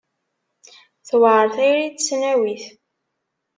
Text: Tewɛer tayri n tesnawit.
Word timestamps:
Tewɛer 1.07 1.45
tayri 1.55 1.85
n 1.89 1.95
tesnawit. 1.95 2.65